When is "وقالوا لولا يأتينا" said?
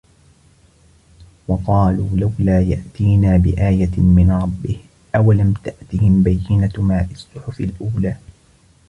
1.47-3.37